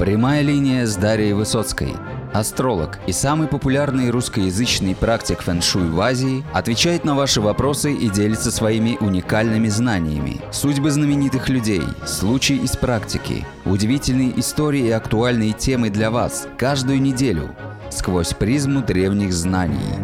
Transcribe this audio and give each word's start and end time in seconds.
Прямая 0.00 0.40
линия 0.40 0.86
с 0.86 0.96
Дарьей 0.96 1.34
Высоцкой. 1.34 1.92
Астролог 2.32 2.98
и 3.06 3.12
самый 3.12 3.48
популярный 3.48 4.08
русскоязычный 4.08 4.94
практик 4.94 5.42
фэн-шуй 5.42 5.90
в 5.90 6.00
Азии 6.00 6.42
отвечает 6.54 7.04
на 7.04 7.14
ваши 7.14 7.42
вопросы 7.42 7.92
и 7.92 8.08
делится 8.08 8.50
своими 8.50 8.96
уникальными 8.98 9.68
знаниями. 9.68 10.40
Судьбы 10.52 10.90
знаменитых 10.90 11.50
людей, 11.50 11.82
случаи 12.06 12.56
из 12.56 12.78
практики, 12.78 13.44
удивительные 13.66 14.40
истории 14.40 14.86
и 14.86 14.90
актуальные 14.90 15.52
темы 15.52 15.90
для 15.90 16.10
вас 16.10 16.48
каждую 16.56 17.02
неделю 17.02 17.54
сквозь 17.90 18.32
призму 18.32 18.80
древних 18.80 19.34
знаний. 19.34 19.98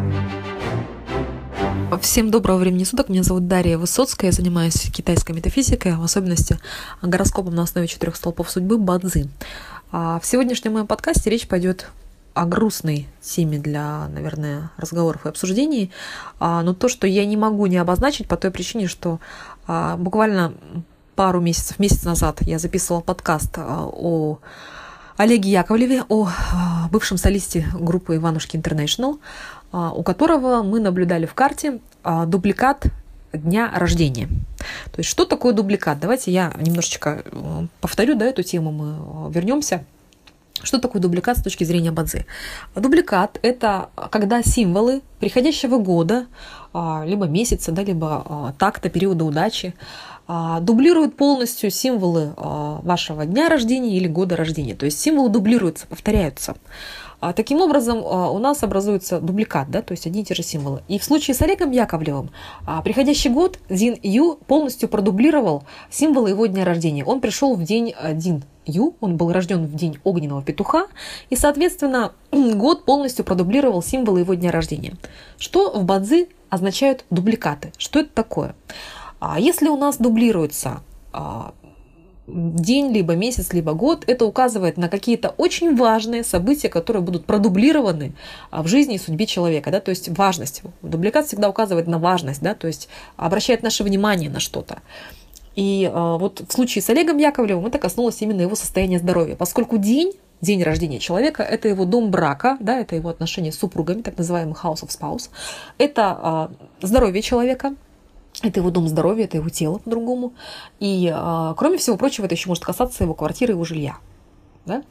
Всем 2.01 2.29
доброго 2.29 2.57
времени 2.57 2.83
суток. 2.83 3.09
Меня 3.09 3.23
зовут 3.23 3.47
Дарья 3.47 3.77
Высоцкая. 3.77 4.29
Я 4.29 4.31
занимаюсь 4.31 4.75
китайской 4.93 5.31
метафизикой, 5.31 5.95
в 5.95 6.03
особенности 6.03 6.59
гороскопом 7.01 7.55
на 7.55 7.63
основе 7.63 7.87
четырех 7.87 8.15
столпов 8.17 8.51
судьбы 8.51 8.77
Бадзи. 8.77 9.29
А 9.91 10.19
в 10.19 10.25
сегодняшнем 10.25 10.73
моем 10.73 10.87
подкасте 10.87 11.29
речь 11.29 11.47
пойдет 11.47 11.89
о 12.33 12.45
грустной 12.45 13.07
теме 13.21 13.57
для, 13.57 14.07
наверное, 14.09 14.69
разговоров 14.77 15.25
и 15.25 15.29
обсуждений. 15.29 15.91
А, 16.39 16.61
но 16.61 16.73
то, 16.73 16.87
что 16.89 17.07
я 17.07 17.25
не 17.25 17.37
могу 17.37 17.65
не 17.65 17.77
обозначить 17.77 18.27
по 18.27 18.37
той 18.37 18.51
причине, 18.51 18.87
что 18.87 19.19
а, 19.65 19.97
буквально 19.97 20.53
пару 21.15 21.39
месяцев, 21.39 21.79
месяц 21.79 22.03
назад 22.03 22.41
я 22.41 22.59
записывала 22.59 23.01
подкаст 23.01 23.57
о 23.57 24.39
Олеге 25.15 25.49
Яковлеве, 25.49 26.03
о 26.09 26.29
бывшем 26.91 27.17
солисте 27.17 27.65
группы 27.73 28.17
Иванушки 28.17 28.55
Интернешнл, 28.55 29.19
у 29.71 30.03
которого 30.03 30.61
мы 30.61 30.79
наблюдали 30.79 31.25
в 31.25 31.33
карте 31.33 31.79
дубликат 32.03 32.85
дня 33.33 33.71
рождения. 33.73 34.29
То 34.91 34.99
есть 34.99 35.09
что 35.09 35.25
такое 35.25 35.53
дубликат? 35.53 35.99
Давайте 35.99 36.31
я 36.31 36.53
немножечко 36.57 37.23
э, 37.25 37.67
повторю 37.81 38.15
да, 38.15 38.25
эту 38.25 38.43
тему, 38.43 38.71
мы 38.71 39.29
э, 39.29 39.33
вернемся. 39.33 39.83
Что 40.63 40.79
такое 40.79 41.01
дубликат 41.01 41.37
с 41.37 41.43
точки 41.43 41.63
зрения 41.63 41.91
Бадзи? 41.91 42.25
Дубликат– 42.75 43.37
это 43.43 43.89
когда 44.11 44.41
символы 44.41 45.01
приходящего 45.19 45.77
года, 45.77 46.25
а, 46.73 47.03
либо 47.05 47.25
месяца, 47.25 47.71
да, 47.71 47.83
либо 47.83 48.23
а, 48.25 48.53
такта, 48.57 48.89
периода 48.89 49.23
удачи, 49.23 49.75
а, 50.27 50.59
дублируют 50.59 51.15
полностью 51.15 51.69
символы 51.69 52.33
вашего 52.35 53.25
дня 53.25 53.49
рождения 53.49 53.97
или 53.97 54.07
года 54.07 54.35
рождения. 54.35 54.75
То 54.75 54.85
есть 54.85 54.99
символы 54.99 55.29
дублируются, 55.29 55.85
повторяются. 55.85 56.55
А 57.19 57.33
таким 57.33 57.61
образом, 57.61 58.03
а, 58.05 58.29
у 58.29 58.37
нас 58.37 58.63
образуется 58.63 59.19
дубликат, 59.19 59.71
да, 59.71 59.81
то 59.81 59.93
есть 59.93 60.05
одни 60.05 60.21
и 60.21 60.23
те 60.23 60.35
же 60.35 60.43
символы. 60.43 60.83
И 60.87 60.99
в 60.99 61.03
случае 61.03 61.33
с 61.33 61.41
Олегом 61.41 61.71
Яковлевым, 61.71 62.29
а, 62.65 62.81
приходящий 62.81 63.31
год 63.31 63.57
Дин 63.69 63.97
Ю 64.03 64.35
полностью 64.47 64.87
продублировал 64.87 65.63
символы 65.89 66.29
его 66.29 66.45
дня 66.45 66.63
рождения. 66.63 67.03
Он 67.03 67.19
пришел 67.19 67.55
в 67.55 67.63
день 67.63 67.95
Дин 68.13 68.43
Ю, 68.65 68.95
он 68.99 69.17
был 69.17 69.31
рожден 69.31 69.65
в 69.65 69.75
день 69.75 69.97
огненного 70.03 70.43
петуха, 70.43 70.87
и, 71.29 71.35
соответственно, 71.35 72.11
год 72.31 72.85
полностью 72.85 73.25
продублировал 73.25 73.81
символы 73.81 74.19
его 74.19 74.35
дня 74.35 74.51
рождения. 74.51 74.95
Что 75.39 75.71
в 75.71 75.85
Бадзи 75.85 76.29
означают 76.49 77.03
дубликаты? 77.09 77.73
Что 77.77 77.99
это 77.99 78.09
такое? 78.13 78.55
Если 79.39 79.67
у 79.67 79.77
нас 79.77 79.97
дублируется 79.97 80.81
день, 82.27 82.91
либо 82.91 83.15
месяц, 83.15 83.53
либо 83.53 83.73
год, 83.73 84.03
это 84.07 84.25
указывает 84.25 84.77
на 84.77 84.89
какие-то 84.89 85.29
очень 85.37 85.75
важные 85.75 86.23
события, 86.23 86.69
которые 86.69 87.01
будут 87.01 87.25
продублированы 87.25 88.13
а, 88.51 88.63
в 88.63 88.67
жизни 88.67 88.95
и 88.95 88.97
судьбе 88.97 89.25
человека, 89.25 89.71
да, 89.71 89.79
то 89.79 89.89
есть 89.89 90.09
важность. 90.09 90.61
Дубликат 90.81 91.27
всегда 91.27 91.49
указывает 91.49 91.87
на 91.87 91.99
важность, 91.99 92.41
да, 92.41 92.53
то 92.53 92.67
есть 92.67 92.89
обращает 93.15 93.63
наше 93.63 93.83
внимание 93.83 94.29
на 94.29 94.39
что-то. 94.39 94.81
И 95.55 95.89
э, 95.91 96.17
вот 96.19 96.43
в 96.47 96.53
случае 96.53 96.83
с 96.83 96.89
Олегом 96.89 97.17
Яковлевым 97.17 97.65
это 97.65 97.79
коснулось 97.79 98.21
именно 98.21 98.41
его 98.41 98.55
состояния 98.55 98.99
здоровья, 98.99 99.35
поскольку 99.35 99.77
день 99.77 100.13
день 100.39 100.61
рождения 100.61 100.99
человека, 100.99 101.41
это 101.41 101.67
его 101.67 101.85
дом 101.85 102.11
брака, 102.11 102.57
да, 102.59 102.79
это 102.79 102.95
его 102.95 103.09
отношения 103.09 103.51
с 103.51 103.57
супругами, 103.57 104.01
так 104.03 104.19
называемый 104.19 104.53
house 104.53 104.83
of 104.83 104.89
spouse, 104.89 105.29
это 105.79 106.49
э, 106.81 106.85
здоровье 106.85 107.23
человека, 107.23 107.73
это 108.43 108.59
его 108.59 108.69
дом 108.69 108.87
здоровья, 108.87 109.25
это 109.25 109.37
его 109.37 109.49
тело 109.49 109.79
по-другому. 109.79 110.33
И, 110.79 111.11
а, 111.13 111.53
кроме 111.55 111.77
всего 111.77 111.97
прочего, 111.97 112.25
это 112.25 112.35
еще 112.35 112.49
может 112.49 112.63
касаться 112.63 113.03
его 113.03 113.13
квартиры, 113.13 113.53
его 113.53 113.63
жилья. 113.63 113.97
Да? 114.65 114.83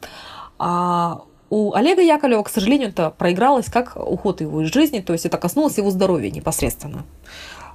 А 0.59 1.21
у 1.49 1.73
Олега 1.73 2.01
Яковлева, 2.01 2.43
к 2.43 2.49
сожалению, 2.49 2.89
это 2.89 3.09
проигралось 3.09 3.67
как 3.67 3.95
уход 3.95 4.41
его 4.41 4.61
из 4.61 4.73
жизни, 4.73 4.99
то 4.99 5.13
есть 5.13 5.25
это 5.25 5.37
коснулось 5.37 5.77
его 5.77 5.89
здоровья 5.91 6.29
непосредственно. 6.29 7.05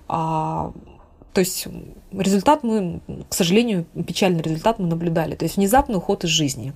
А, 0.09 0.73
то 1.33 1.41
есть 1.41 1.67
результат 2.13 2.63
мы, 2.63 3.01
к 3.29 3.35
сожалению, 3.35 3.87
печальный 4.07 4.43
результат 4.43 4.79
мы 4.79 4.87
наблюдали, 4.87 5.35
то 5.35 5.45
есть 5.45 5.57
внезапный 5.57 5.97
уход 5.97 6.25
из 6.25 6.31
жизни. 6.31 6.75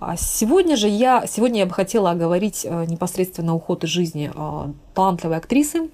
А 0.00 0.16
сегодня 0.16 0.76
же 0.76 0.88
я, 0.88 1.26
сегодня 1.26 1.60
я 1.60 1.66
бы 1.66 1.72
хотела 1.72 2.12
оговорить 2.12 2.64
э, 2.64 2.84
непосредственно 2.86 3.54
уход 3.54 3.82
из 3.82 3.90
жизни 3.90 4.30
э, 4.32 4.72
талантливой 4.94 5.38
актрисы, 5.38 5.90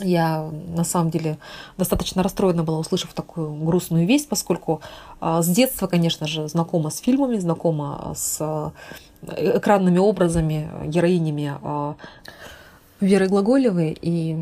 я 0.00 0.50
на 0.68 0.84
самом 0.84 1.10
деле 1.10 1.38
достаточно 1.78 2.22
расстроена 2.22 2.62
была, 2.62 2.78
услышав 2.78 3.12
такую 3.14 3.52
грустную 3.64 4.06
весть, 4.06 4.28
поскольку 4.28 4.80
а, 5.20 5.42
с 5.42 5.48
детства, 5.48 5.86
конечно 5.86 6.26
же, 6.26 6.48
знакома 6.48 6.90
с 6.90 6.98
фильмами, 6.98 7.38
знакома 7.38 8.12
с 8.16 8.38
э, 8.40 8.70
экранными 9.56 9.98
образами, 9.98 10.68
героинями 10.86 11.54
а, 11.62 11.96
Веры 13.00 13.28
Глаголевой. 13.28 13.96
И 14.00 14.36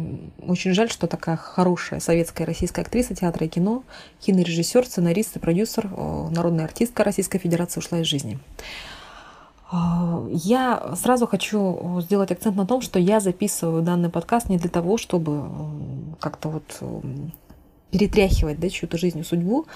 очень 0.47 0.75
жаль, 0.75 0.91
что 0.91 1.07
такая 1.07 1.37
хорошая 1.37 2.01
советская 2.01 2.47
российская 2.47 2.83
актриса 2.83 3.15
театра 3.15 3.47
и 3.47 3.49
кино, 3.49 3.83
кинорежиссер, 4.21 4.87
сценарист 4.87 5.37
и 5.37 5.39
продюсер, 5.39 5.91
э, 5.91 6.29
народная 6.31 6.65
артистка 6.65 7.05
Российской 7.05 7.39
Федерации 7.39 7.81
ушла 7.81 8.01
из 8.01 8.07
жизни. 8.07 8.39
А, 9.71 10.25
я 10.31 10.95
сразу 10.97 11.27
хочу 11.27 12.01
сделать 12.01 12.31
акцент 12.31 12.57
на 12.57 12.67
том, 12.67 12.81
что 12.81 12.99
я 12.99 13.21
записываю 13.21 13.83
данный 13.83 14.11
подкаст 14.11 14.49
не 14.49 14.59
для 14.59 14.71
того, 14.71 14.99
чтобы 14.99 15.45
как-то 16.21 16.49
вот 16.49 16.83
перетряхивать 17.91 18.59
да, 18.59 18.69
чью-то 18.69 18.99
жизнь 18.99 19.23
судьбу, 19.23 19.67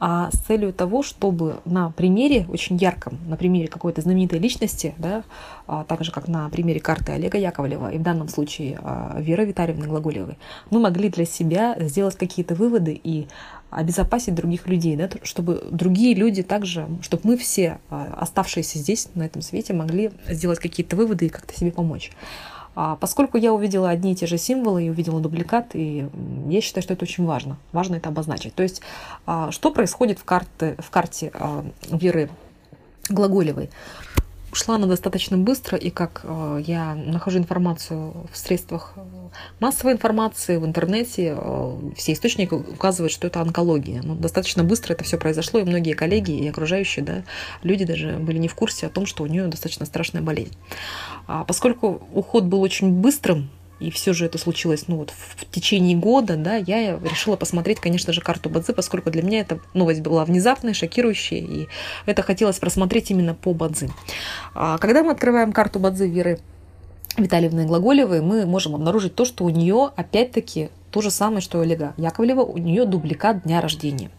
а 0.00 0.30
с 0.32 0.38
целью 0.38 0.72
того, 0.72 1.02
чтобы 1.02 1.56
на 1.66 1.90
примере, 1.90 2.46
очень 2.48 2.76
ярком, 2.76 3.18
на 3.28 3.36
примере 3.36 3.68
какой-то 3.68 4.00
знаменитой 4.00 4.38
личности, 4.38 4.94
да, 4.96 5.24
а, 5.66 5.84
так 5.84 6.02
же 6.02 6.10
как 6.10 6.26
на 6.26 6.48
примере 6.48 6.80
карты 6.80 7.12
Олега 7.12 7.36
Яковлева 7.36 7.92
и 7.92 7.98
в 7.98 8.02
данном 8.02 8.28
случае 8.28 8.80
а, 8.82 9.20
Веры 9.20 9.44
Витальевны 9.44 9.86
Глаголевой, 9.86 10.38
мы 10.70 10.80
могли 10.80 11.10
для 11.10 11.26
себя 11.26 11.76
сделать 11.78 12.16
какие-то 12.16 12.54
выводы 12.54 12.98
и 13.04 13.28
обезопасить 13.70 14.34
других 14.34 14.66
людей, 14.66 14.96
да, 14.96 15.08
чтобы 15.22 15.64
другие 15.70 16.14
люди 16.14 16.42
также, 16.42 16.88
чтобы 17.02 17.22
мы 17.24 17.36
все, 17.36 17.78
а, 17.88 18.14
оставшиеся 18.18 18.78
здесь, 18.78 19.08
на 19.14 19.22
этом 19.22 19.42
свете, 19.42 19.72
могли 19.72 20.10
сделать 20.28 20.58
какие-то 20.58 20.96
выводы 20.96 21.26
и 21.26 21.28
как-то 21.28 21.56
себе 21.56 21.70
помочь. 21.70 22.10
А 22.74 22.96
поскольку 22.96 23.36
я 23.36 23.52
увидела 23.52 23.90
одни 23.90 24.12
и 24.12 24.14
те 24.14 24.26
же 24.26 24.38
символы 24.38 24.86
и 24.86 24.90
увидела 24.90 25.20
дубликат, 25.20 25.74
и 25.74 26.08
я 26.48 26.60
считаю, 26.60 26.82
что 26.82 26.94
это 26.94 27.04
очень 27.04 27.24
важно. 27.24 27.58
Важно 27.72 27.96
это 27.96 28.08
обозначить. 28.08 28.54
То 28.54 28.62
есть, 28.62 28.80
а, 29.26 29.50
что 29.50 29.70
происходит 29.70 30.18
в, 30.18 30.24
карте, 30.24 30.76
в 30.78 30.90
карте 30.90 31.30
а, 31.34 31.64
Веры 31.90 32.30
Глаголевой? 33.08 33.70
Ушла 34.52 34.74
она 34.74 34.86
достаточно 34.86 35.38
быстро, 35.38 35.78
и 35.78 35.90
как 35.90 36.22
э, 36.24 36.62
я 36.66 36.94
нахожу 36.94 37.38
информацию 37.38 38.26
в 38.32 38.36
средствах 38.36 38.94
э, 38.96 39.00
массовой 39.60 39.92
информации, 39.92 40.56
в 40.56 40.66
интернете, 40.66 41.36
э, 41.38 41.78
все 41.96 42.12
источники 42.12 42.54
указывают, 42.54 43.12
что 43.12 43.28
это 43.28 43.40
онкология. 43.40 44.02
Но 44.02 44.16
достаточно 44.16 44.64
быстро 44.64 44.94
это 44.94 45.04
все 45.04 45.18
произошло, 45.18 45.60
и 45.60 45.64
многие 45.64 45.92
коллеги 45.92 46.32
и 46.32 46.48
окружающие 46.48 47.04
да, 47.04 47.22
люди 47.62 47.84
даже 47.84 48.18
были 48.18 48.38
не 48.38 48.48
в 48.48 48.54
курсе 48.56 48.86
о 48.86 48.90
том, 48.90 49.06
что 49.06 49.22
у 49.22 49.26
нее 49.26 49.46
достаточно 49.46 49.86
страшная 49.86 50.22
болезнь. 50.22 50.56
А 51.28 51.44
поскольку 51.44 52.02
уход 52.12 52.44
был 52.44 52.60
очень 52.60 52.90
быстрым, 52.90 53.50
и 53.80 53.90
все 53.90 54.12
же 54.12 54.26
это 54.26 54.38
случилось 54.38 54.84
ну, 54.86 54.96
вот 54.96 55.12
в 55.36 55.50
течение 55.50 55.96
года, 55.96 56.36
да, 56.36 56.56
я 56.56 56.98
решила 56.98 57.36
посмотреть, 57.36 57.80
конечно 57.80 58.12
же, 58.12 58.20
карту 58.20 58.50
Бадзи, 58.50 58.72
поскольку 58.72 59.10
для 59.10 59.22
меня 59.22 59.40
эта 59.40 59.58
новость 59.74 60.00
была 60.00 60.24
внезапной, 60.24 60.74
шокирующей, 60.74 61.38
и 61.38 61.68
это 62.06 62.22
хотелось 62.22 62.58
просмотреть 62.58 63.10
именно 63.10 63.34
по 63.34 63.54
Бадзи. 63.54 63.90
А 64.54 64.78
когда 64.78 65.02
мы 65.02 65.12
открываем 65.12 65.52
карту 65.52 65.78
Бадзи 65.78 66.04
Веры 66.04 66.38
Витальевны 67.16 67.66
Глаголевой, 67.66 68.20
мы 68.20 68.46
можем 68.46 68.74
обнаружить 68.74 69.14
то, 69.14 69.24
что 69.24 69.44
у 69.44 69.50
нее 69.50 69.90
опять-таки 69.96 70.70
то 70.90 71.00
же 71.00 71.10
самое, 71.10 71.40
что 71.40 71.58
у 71.58 71.60
Олега 71.62 71.94
Яковлева, 71.96 72.42
у 72.42 72.58
нее 72.58 72.84
дубликат 72.84 73.42
дня 73.44 73.60
рождения. 73.60 74.10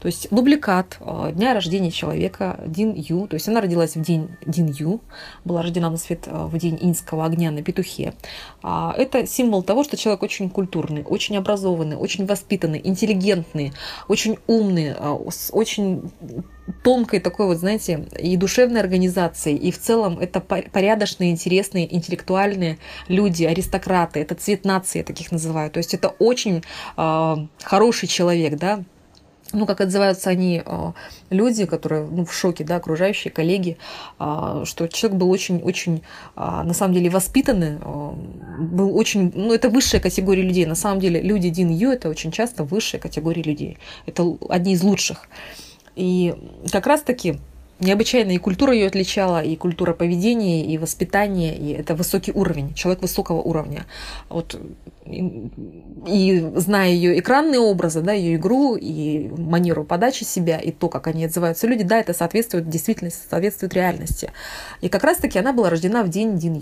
То 0.00 0.06
есть 0.06 0.28
дубликат 0.30 0.98
э, 1.00 1.32
дня 1.32 1.54
рождения 1.54 1.90
человека 1.90 2.60
Дин 2.66 2.94
Ю, 2.94 3.26
то 3.26 3.34
есть 3.34 3.48
она 3.48 3.60
родилась 3.60 3.96
в 3.96 4.02
день 4.02 4.28
Дин 4.46 4.66
Ю, 4.66 5.00
была 5.44 5.62
рождена 5.62 5.90
на 5.90 5.96
свет 5.96 6.24
э, 6.26 6.46
в 6.46 6.58
день 6.58 6.78
инского 6.80 7.24
огня 7.24 7.50
на 7.50 7.62
петухе. 7.62 8.14
А, 8.62 8.94
это 8.96 9.26
символ 9.26 9.62
того, 9.62 9.84
что 9.84 9.96
человек 9.96 10.22
очень 10.22 10.50
культурный, 10.50 11.04
очень 11.04 11.36
образованный, 11.36 11.96
очень 11.96 12.26
воспитанный, 12.26 12.80
интеллигентный, 12.82 13.72
очень 14.08 14.38
умный, 14.46 14.94
э, 14.96 15.18
очень 15.52 16.10
тонкой 16.82 17.20
такой 17.20 17.46
вот, 17.46 17.58
знаете, 17.58 18.06
и 18.18 18.36
душевной 18.36 18.80
организацией, 18.80 19.56
и 19.56 19.70
в 19.70 19.78
целом 19.78 20.18
это 20.18 20.40
порядочные, 20.40 21.30
интересные, 21.30 21.94
интеллектуальные 21.94 22.78
люди, 23.08 23.44
аристократы, 23.44 24.20
это 24.20 24.34
цвет 24.34 24.64
нации, 24.64 24.98
я 24.98 25.04
таких 25.04 25.32
называю. 25.32 25.70
То 25.70 25.78
есть 25.78 25.94
это 25.94 26.08
очень 26.18 26.62
э, 26.96 27.36
хороший 27.62 28.08
человек, 28.08 28.58
да, 28.58 28.82
ну, 29.54 29.64
как 29.64 29.80
отзываются 29.80 30.28
они, 30.28 30.62
э, 30.64 30.92
люди, 31.30 31.64
которые 31.64 32.06
ну, 32.06 32.26
в 32.26 32.34
шоке, 32.34 32.64
да, 32.64 32.76
окружающие, 32.76 33.32
коллеги, 33.32 33.78
э, 34.20 34.62
что 34.64 34.88
человек 34.88 35.18
был 35.18 35.30
очень-очень, 35.30 36.02
на 36.36 36.74
самом 36.74 36.94
деле, 36.94 37.08
воспитанный, 37.08 37.78
был 38.58 38.96
очень, 38.96 39.32
ну, 39.34 39.54
это 39.54 39.70
высшая 39.70 40.00
категория 40.00 40.42
людей. 40.42 40.66
На 40.66 40.74
самом 40.74 41.00
деле, 41.00 41.22
люди 41.22 41.48
Дин 41.48 41.70
Ю– 41.70 41.90
это 41.92 42.10
очень 42.10 42.30
часто 42.30 42.64
высшая 42.64 42.98
категория 42.98 43.42
людей. 43.42 43.78
Это 44.06 44.36
одни 44.50 44.74
из 44.74 44.82
лучших. 44.82 45.28
И 45.98 46.34
как 46.70 46.86
раз-таки 46.86 47.40
необычайно 47.80 48.30
и 48.30 48.38
культура 48.38 48.72
ее 48.72 48.86
отличала, 48.86 49.42
и 49.42 49.56
культура 49.56 49.92
поведения, 49.92 50.64
и 50.64 50.78
воспитания, 50.78 51.56
и 51.56 51.72
это 51.72 51.94
высокий 51.94 52.32
уровень, 52.32 52.72
человек 52.74 53.02
высокого 53.02 53.40
уровня. 53.40 53.86
Вот, 54.28 54.60
и, 55.06 55.50
и 56.06 56.50
зная 56.54 56.90
ее 56.90 57.18
экранные 57.18 57.60
образы, 57.60 58.00
да, 58.00 58.12
ее 58.12 58.36
игру, 58.36 58.76
и 58.76 59.28
манеру 59.36 59.84
подачи 59.84 60.24
себя, 60.24 60.58
и 60.58 60.70
то, 60.70 60.88
как 60.88 61.08
они 61.08 61.24
отзываются 61.24 61.66
люди, 61.66 61.82
да, 61.84 61.98
это 61.98 62.14
соответствует 62.14 62.68
действительности, 62.68 63.22
соответствует 63.28 63.74
реальности. 63.74 64.30
И 64.80 64.88
как 64.88 65.02
раз-таки 65.04 65.38
она 65.38 65.52
была 65.52 65.70
рождена 65.70 66.04
в 66.04 66.08
день 66.10 66.36
Дин 66.38 66.54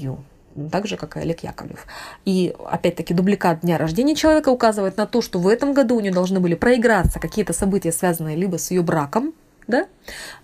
так 0.70 0.86
же, 0.86 0.96
как 0.96 1.16
и 1.16 1.20
Олег 1.20 1.42
Яковлев. 1.42 1.86
И, 2.24 2.54
опять-таки, 2.66 3.14
дубликат 3.14 3.60
дня 3.60 3.78
рождения 3.78 4.14
человека 4.14 4.48
указывает 4.50 4.96
на 4.96 5.06
то, 5.06 5.22
что 5.22 5.38
в 5.38 5.48
этом 5.48 5.72
году 5.72 5.96
у 5.96 6.00
нее 6.00 6.12
должны 6.12 6.40
были 6.40 6.54
проиграться 6.54 7.20
какие-то 7.20 7.52
события, 7.52 7.92
связанные 7.92 8.36
либо 8.36 8.56
с 8.56 8.70
ее 8.70 8.82
браком, 8.82 9.32
да, 9.66 9.86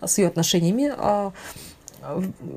с 0.04 0.18
ее 0.18 0.28
отношениями, 0.28 0.92
а, 0.96 1.32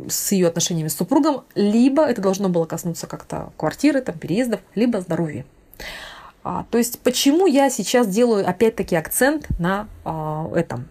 с 0.10 0.32
ее 0.32 0.48
отношениями 0.48 0.88
с 0.88 0.96
супругом, 0.96 1.44
либо 1.54 2.04
это 2.04 2.22
должно 2.22 2.50
было 2.50 2.66
коснуться 2.66 3.08
как-то 3.08 3.52
квартиры, 3.58 4.02
там, 4.02 4.18
переездов, 4.18 4.60
либо 4.74 5.02
здоровья. 5.02 5.46
А, 6.44 6.66
то 6.70 6.78
есть 6.78 7.00
почему 7.00 7.48
я 7.48 7.70
сейчас 7.70 8.08
делаю 8.08 8.48
опять-таки 8.48 8.96
акцент 8.96 9.48
на 9.60 9.88
а, 10.04 10.50
этом? 10.56 10.88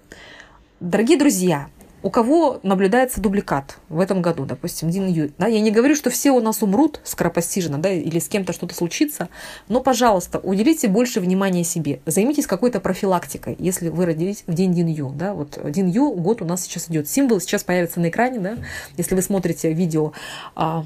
Дорогие 0.81 1.19
друзья, 1.19 1.69
у 2.05 2.11
кого 2.11 2.61
наблюдается 2.63 3.23
дубликат 3.23 3.79
в 3.89 3.99
этом 3.99 4.21
году, 4.21 4.45
допустим, 4.45 4.91
Дин 4.91 5.07
Ю. 5.07 5.33
Да, 5.39 5.47
я 5.47 5.61
не 5.61 5.71
говорю, 5.71 5.97
что 5.97 6.11
все 6.11 6.33
у 6.33 6.41
нас 6.41 6.63
умрут 6.63 7.01
скоропостижно, 7.03 7.79
да, 7.79 7.91
или 7.91 8.19
с 8.19 8.29
кем-то 8.29 8.53
что-то 8.53 8.75
случится, 8.75 9.31
но, 9.69 9.81
пожалуйста, 9.81 10.39
уделите 10.39 10.87
больше 10.87 11.21
внимания 11.21 11.65
себе. 11.65 12.01
Займитесь 12.05 12.47
какой-то 12.47 12.79
профилактикой, 12.81 13.57
если 13.59 13.89
вы 13.89 14.05
родились 14.05 14.45
в 14.47 14.53
день 14.53 14.75
Дин 14.75 14.89
Ю. 14.89 15.13
Да, 15.15 15.33
вот 15.33 15.59
Дин 15.71 15.87
Ю 15.87 16.13
год 16.13 16.43
у 16.43 16.45
нас 16.45 16.65
сейчас 16.65 16.91
идет. 16.91 17.09
Символ 17.09 17.41
сейчас 17.41 17.65
появится 17.65 18.01
на 18.01 18.11
экране, 18.11 18.39
да, 18.39 18.59
если 18.99 19.15
вы 19.15 19.23
смотрите 19.23 19.73
видео 19.73 20.13
а, 20.55 20.85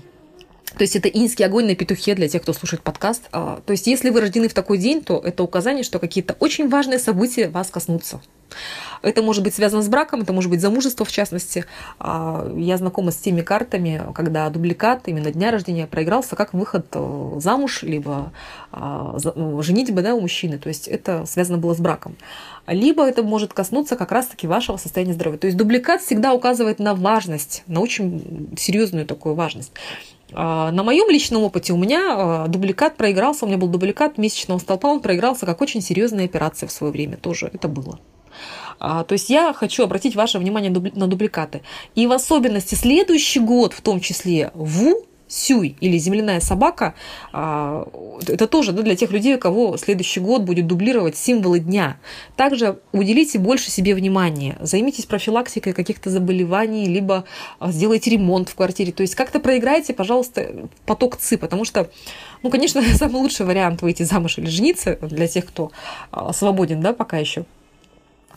то 0.77 0.83
есть 0.83 0.97
это 0.97 1.09
инский 1.09 1.45
огонь 1.45 1.67
на 1.67 1.75
петухе 1.75 2.15
для 2.15 2.29
тех, 2.29 2.43
кто 2.43 2.53
слушает 2.53 2.83
подкаст. 2.83 3.25
А, 3.33 3.61
то 3.65 3.73
есть 3.73 3.87
если 3.87 4.11
вы 4.11 4.21
рождены 4.21 4.49
в 4.49 4.55
такой 4.55 4.79
день, 4.79 5.03
то 5.03 5.21
это 5.25 5.43
указание, 5.43 5.85
что 5.85 5.99
какие-то 5.99 6.37
очень 6.39 6.69
важные 6.69 6.99
события 6.99 7.49
вас 7.49 7.71
коснутся. 7.71 8.21
Это 9.03 9.23
может 9.23 9.45
быть 9.45 9.55
связано 9.55 9.83
с 9.83 9.89
браком, 9.89 10.23
это 10.23 10.33
может 10.33 10.51
быть 10.51 10.61
замужество 10.61 11.05
в 11.05 11.13
частности. 11.13 11.65
А, 11.99 12.51
я 12.57 12.77
знакома 12.77 13.11
с 13.11 13.17
теми 13.17 13.43
картами, 13.43 14.03
когда 14.15 14.49
дубликат 14.51 15.03
именно 15.07 15.31
дня 15.31 15.51
рождения 15.51 15.87
проигрался 15.87 16.37
как 16.37 16.55
выход 16.55 16.87
э, 16.93 17.33
замуж, 17.39 17.83
либо 17.83 18.33
а, 18.73 19.17
ну, 19.37 19.63
женитьба 19.63 20.03
да, 20.03 20.15
у 20.15 20.21
мужчины. 20.21 20.59
То 20.59 20.69
есть 20.69 20.89
это 20.89 21.27
связано 21.27 21.59
было 21.59 21.75
с 21.75 21.79
браком. 21.79 22.17
Либо 22.67 23.07
это 23.07 23.23
может 23.23 23.53
коснуться 23.53 23.97
как 23.97 24.13
раз-таки 24.13 24.47
вашего 24.47 24.77
состояния 24.77 25.15
здоровья. 25.15 25.39
То 25.39 25.47
есть 25.47 25.57
дубликат 25.57 26.03
всегда 26.03 26.33
указывает 26.33 26.79
на 26.79 26.95
важность, 26.95 27.63
на 27.67 27.81
очень 27.81 28.51
серьезную 28.57 29.07
такую 29.07 29.35
важность. 29.35 29.73
А, 30.33 30.71
на 30.71 30.83
моем 30.83 31.11
личном 31.11 31.43
опыте 31.43 31.73
у 31.73 31.77
меня 31.77 32.47
дубликат 32.49 32.97
проигрался, 32.97 33.45
у 33.45 33.49
меня 33.49 33.59
был 33.59 33.69
дубликат 33.69 34.19
месячного 34.19 34.59
столпа, 34.59 34.89
он 34.89 35.01
проигрался 35.01 35.47
как 35.47 35.61
очень 35.61 35.81
серьезная 35.81 36.25
операция 36.25 36.69
в 36.69 36.73
свое 36.73 36.93
время 36.93 37.17
тоже. 37.17 37.51
Это 37.53 37.69
было. 37.69 37.99
А, 38.81 39.05
то 39.05 39.15
есть 39.15 39.31
я 39.31 39.53
хочу 39.53 39.85
обратить 39.85 40.15
ваше 40.15 40.39
внимание 40.39 40.71
на 40.71 41.07
дубликаты. 41.07 41.63
И 41.95 42.07
в 42.07 42.13
особенности 42.13 42.75
следующий 42.75 43.41
год, 43.41 43.73
в 43.73 43.81
том 43.81 44.01
числе 44.01 44.51
ВУ, 44.55 45.05
Сюй 45.29 45.77
или 45.81 45.99
земляная 45.99 46.41
собака, 46.41 46.95
а, 47.33 47.87
это 48.27 48.47
тоже 48.47 48.73
да, 48.73 48.83
для 48.83 48.97
тех 48.97 49.11
людей, 49.11 49.35
у 49.37 49.39
кого 49.39 49.77
следующий 49.77 50.21
год 50.21 50.43
будет 50.43 50.67
дублировать 50.67 51.17
символы 51.17 51.61
дня. 51.61 51.99
Также 52.37 52.79
уделите 52.93 53.39
больше 53.39 53.71
себе 53.71 53.95
внимания, 53.95 54.57
займитесь 54.61 55.05
профилактикой 55.05 55.73
каких-то 55.73 56.11
заболеваний, 56.11 56.87
либо 56.87 57.25
а, 57.59 57.71
сделайте 57.71 58.11
ремонт 58.11 58.49
в 58.49 58.55
квартире. 58.55 58.93
То 58.93 59.03
есть 59.03 59.15
как-то 59.15 59.39
проиграйте, 59.41 59.93
пожалуйста, 59.93 60.69
поток 60.87 61.17
ЦИ, 61.17 61.37
потому 61.37 61.65
что, 61.65 61.91
ну, 62.43 62.51
конечно, 62.51 62.83
самый 62.95 63.21
лучший 63.21 63.47
вариант 63.47 63.83
выйти 63.83 64.03
замуж 64.03 64.39
или 64.39 64.47
жениться 64.47 64.97
для 65.03 65.29
тех, 65.29 65.47
кто 65.47 65.71
свободен, 66.33 66.81
да, 66.81 66.93
пока 66.93 67.19
еще– 67.19 67.45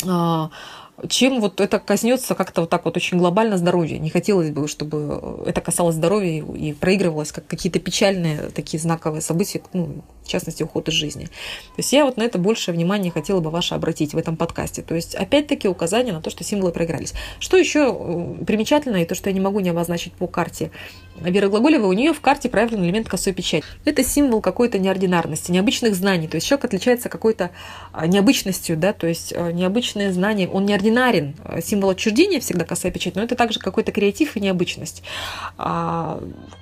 а, 0.07 0.49
чем 1.07 1.41
вот 1.41 1.59
это 1.59 1.79
коснется 1.79 2.35
как-то 2.35 2.61
вот 2.61 2.69
так 2.69 2.85
вот 2.85 2.97
очень 2.97 3.17
глобально 3.17 3.57
здоровья. 3.57 3.97
Не 3.97 4.09
хотелось 4.09 4.51
бы, 4.51 4.67
чтобы 4.67 5.43
это 5.45 5.61
касалось 5.61 5.95
здоровья 5.95 6.43
и 6.43 6.73
проигрывалось 6.73 7.31
как 7.31 7.47
какие-то 7.47 7.79
печальные 7.79 8.49
такие 8.53 8.79
знаковые 8.79 9.21
события, 9.21 9.61
ну, 9.73 10.03
в 10.23 10.27
частности, 10.27 10.63
уход 10.63 10.87
из 10.89 10.93
жизни. 10.93 11.25
То 11.25 11.77
есть 11.77 11.93
я 11.93 12.05
вот 12.05 12.17
на 12.17 12.23
это 12.23 12.37
больше 12.37 12.71
внимания 12.71 13.11
хотела 13.11 13.39
бы 13.39 13.49
ваше 13.49 13.75
обратить 13.75 14.13
в 14.13 14.17
этом 14.17 14.37
подкасте. 14.37 14.81
То 14.81 14.95
есть 14.95 15.15
опять-таки 15.15 15.67
указание 15.67 16.13
на 16.13 16.21
то, 16.21 16.29
что 16.29 16.43
символы 16.43 16.71
проигрались. 16.71 17.13
Что 17.39 17.57
еще 17.57 17.95
э, 17.97 18.45
примечательно, 18.45 18.97
и 18.97 19.05
то, 19.05 19.15
что 19.15 19.29
я 19.29 19.33
не 19.33 19.41
могу 19.41 19.59
не 19.59 19.69
обозначить 19.69 20.13
по 20.13 20.27
карте 20.27 20.71
Веры 21.23 21.49
Глаголевой, 21.49 21.89
у 21.89 21.93
нее 21.93 22.13
в 22.13 22.21
карте 22.21 22.49
проявлен 22.49 22.83
элемент 22.83 23.07
косой 23.07 23.33
печати. 23.33 23.63
Это 23.85 24.03
символ 24.03 24.41
какой-то 24.41 24.79
неординарности, 24.79 25.51
необычных 25.51 25.95
знаний. 25.95 26.27
То 26.27 26.35
есть 26.35 26.47
человек 26.47 26.65
отличается 26.65 27.09
какой-то 27.09 27.51
а, 27.91 28.07
необычностью, 28.07 28.77
да, 28.77 28.93
то 28.93 29.07
есть 29.07 29.33
а, 29.35 29.51
необычные 29.51 30.11
знания. 30.11 30.47
Он 30.47 30.65
неординарен. 30.65 31.35
Символ 31.63 31.91
отчуждения 31.91 32.39
всегда 32.39 32.65
косая 32.65 32.91
печать, 32.91 33.15
но 33.15 33.23
это 33.23 33.35
также 33.35 33.59
какой-то 33.59 33.91
креатив 33.91 34.35
и 34.35 34.39
необычность. 34.39 35.03
А, 35.57 36.21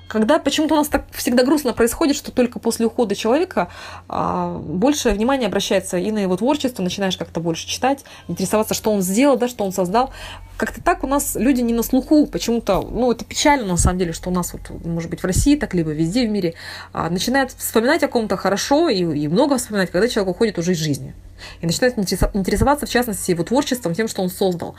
когда 0.09 0.39
почему-то 0.39 0.73
у 0.73 0.77
нас 0.77 0.87
так 0.87 1.05
всегда 1.11 1.43
грустно 1.43 1.71
происходит, 1.71 2.15
что 2.15 2.31
только 2.31 2.59
после 2.59 2.87
ухода 2.87 3.15
человека 3.15 3.69
а, 4.07 4.57
больше 4.57 5.11
внимания 5.11 5.45
обращается 5.45 5.97
и 5.97 6.11
на 6.11 6.17
его 6.17 6.35
творчество, 6.35 6.81
начинаешь 6.81 7.15
как-то 7.15 7.39
больше 7.39 7.67
читать, 7.67 8.03
интересоваться, 8.27 8.73
что 8.73 8.91
он 8.91 9.01
сделал, 9.01 9.37
да, 9.37 9.47
что 9.47 9.63
он 9.63 9.71
создал. 9.71 10.09
Как-то 10.57 10.83
так 10.83 11.03
у 11.03 11.07
нас 11.07 11.35
люди 11.35 11.61
не 11.61 11.73
на 11.73 11.83
слуху, 11.83 12.25
почему-то, 12.25 12.81
ну, 12.81 13.11
это 13.11 13.23
печально 13.23 13.67
на 13.67 13.77
самом 13.77 13.99
деле, 13.99 14.11
что 14.11 14.29
у 14.29 14.33
нас, 14.33 14.48
вот, 14.53 14.85
может 14.85 15.09
быть, 15.09 15.21
в 15.21 15.25
России 15.25 15.55
так, 15.55 15.73
либо 15.73 15.91
везде 15.91 16.27
в 16.27 16.29
мире, 16.29 16.53
а, 16.93 17.09
начинают 17.09 17.51
вспоминать 17.51 18.03
о 18.03 18.07
ком-то 18.07 18.37
хорошо 18.37 18.89
и, 18.89 18.99
и 18.99 19.27
много 19.27 19.57
вспоминать, 19.57 19.91
когда 19.91 20.07
человек 20.07 20.35
уходит 20.35 20.57
уже 20.57 20.73
из 20.73 20.77
жизни. 20.77 21.13
И 21.61 21.65
начинает 21.65 21.97
интересоваться, 21.97 22.85
в 22.85 22.89
частности, 22.89 23.31
его 23.31 23.43
творчеством, 23.43 23.93
тем, 23.93 24.07
что 24.07 24.21
он 24.21 24.29
создал. 24.29 24.75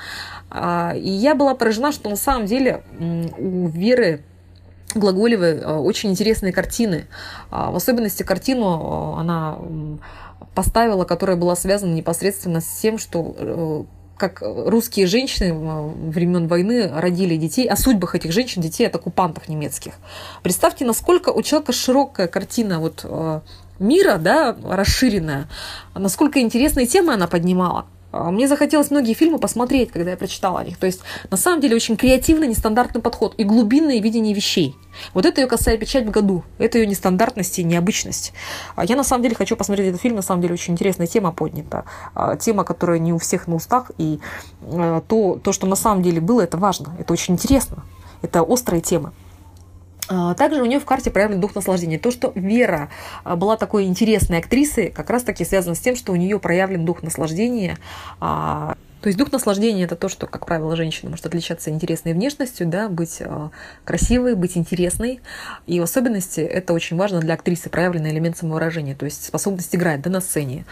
А, 0.51 0.95
и 0.95 1.09
я 1.09 1.35
была 1.35 1.55
поражена, 1.55 1.93
что 1.93 2.11
на 2.11 2.17
самом 2.17 2.47
деле 2.47 2.83
у 3.39 3.69
Веры 3.69 4.23
Глаголевой 4.95 5.59
э, 5.59 5.77
очень 5.77 6.11
интересные 6.11 6.53
картины. 6.53 7.07
А, 7.51 7.71
в 7.71 7.77
особенности 7.77 8.23
картину 8.23 9.15
она 9.17 9.59
поставила, 10.55 11.05
которая 11.05 11.37
была 11.37 11.55
связана 11.55 11.95
непосредственно 11.95 12.61
с 12.61 12.67
тем, 12.67 12.99
что 12.99 13.35
э, 13.39 13.85
как 14.21 14.43
русские 14.43 15.07
женщины 15.07 15.55
времен 15.55 16.47
войны 16.47 16.89
родили 16.95 17.37
детей, 17.37 17.67
о 17.67 17.77
судьбах 17.77 18.15
этих 18.15 18.33
женщин, 18.33 18.61
детей 18.61 18.87
от 18.87 18.95
оккупантов 18.95 19.49
немецких. 19.49 19.95
Представьте, 20.43 20.85
насколько 20.85 21.31
у 21.31 21.43
человека 21.43 21.73
широкая 21.73 22.29
картина 22.29 22.79
вот 22.81 23.05
мира, 23.79 24.19
да, 24.19 24.55
расширенная, 24.63 25.49
насколько 25.95 26.39
интересные 26.39 26.87
темы 26.87 27.15
она 27.15 27.27
поднимала. 27.27 27.87
А, 28.13 28.31
мне 28.31 28.49
захотелось 28.49 28.91
многие 28.91 29.15
фильмы 29.15 29.39
посмотреть, 29.39 29.91
когда 29.91 30.11
я 30.11 30.17
прочитала 30.17 30.61
о 30.61 30.65
них. 30.65 30.79
То 30.79 30.87
есть, 30.87 31.01
на 31.31 31.37
самом 31.37 31.61
деле, 31.61 31.77
очень 31.77 31.97
креативный, 31.97 32.49
нестандартный 32.49 33.01
подход 33.01 33.35
и 33.37 33.45
глубинное 33.45 34.01
видение 34.01 34.35
вещей. 34.35 34.77
Вот 35.15 35.27
это 35.27 35.41
ее 35.41 35.47
касая 35.47 35.77
печать 35.79 36.07
в 36.07 36.11
году. 36.11 36.43
Это 36.59 36.79
ее 36.79 36.87
нестандартность 36.87 37.59
и 37.59 37.65
необычность. 37.65 38.33
А 38.77 38.85
я, 38.85 38.97
на 38.97 39.05
самом 39.05 39.23
деле, 39.23 39.35
хочу 39.35 39.57
посмотреть 39.57 39.89
этот 39.89 40.01
фильм. 40.01 40.17
На 40.17 40.23
самом 40.23 40.43
деле, 40.43 40.55
очень 40.55 40.75
интересная 40.75 41.07
тема 41.07 41.33
поднята. 41.33 41.85
А, 42.15 42.37
тема, 42.37 42.65
которая 42.65 42.99
не 42.99 43.13
у 43.13 43.19
всех 43.19 43.47
на 43.47 43.55
устах. 43.55 43.91
И 43.99 44.21
то, 45.09 45.41
то, 45.43 45.53
что 45.53 45.67
на 45.67 45.77
самом 45.77 46.03
деле 46.03 46.21
было, 46.21 46.41
это 46.43 46.59
важно. 46.59 46.95
Это 46.99 47.13
очень 47.13 47.35
интересно. 47.35 47.85
Это 48.23 48.45
острая 48.47 48.81
тема. 48.81 49.13
А, 50.11 50.35
также 50.35 50.61
у 50.61 50.67
нее 50.67 50.81
в 50.81 50.85
карте 50.85 51.11
проявлен 51.11 51.41
дух 51.41 51.55
наслаждения. 51.55 51.99
То, 51.99 52.11
что 52.11 52.33
Вера 52.35 52.91
а, 53.23 53.37
была 53.37 53.57
такой 53.57 53.85
интересной 53.85 54.39
актрисой, 54.39 54.91
как 54.91 55.09
раз 55.09 55.23
таки 55.23 55.45
связано 55.45 55.77
с 55.77 55.79
тем, 55.79 55.95
что 55.95 56.13
у 56.13 56.17
нее 56.17 56.41
проявлен 56.41 56.85
дух 56.85 57.05
наслаждения. 57.05 57.79
А, 58.19 58.75
то 59.03 59.07
есть 59.07 59.19
дух 59.19 59.31
наслаждения 59.31 59.85
это 59.85 59.95
то, 59.95 60.09
что, 60.09 60.27
как 60.27 60.47
правило, 60.47 60.75
женщина 60.75 61.11
может 61.11 61.25
отличаться 61.25 61.71
интересной 61.71 62.13
внешностью, 62.13 62.67
да, 62.67 62.89
быть 62.89 63.23
красивой, 63.85 64.35
быть 64.35 64.57
интересной. 64.59 65.21
И 65.67 65.79
в 65.79 65.85
особенности 65.85 66.41
это 66.41 66.75
очень 66.75 66.97
важно 66.97 67.21
для 67.21 67.35
актрисы, 67.35 67.71
проявленный 67.71 68.11
элемент 68.11 68.37
самовыражения, 68.37 68.95
то 68.95 69.07
есть 69.07 69.25
способность 69.25 69.75
играть 69.75 70.03
да, 70.03 70.11
на 70.11 70.21
сцене 70.21 70.67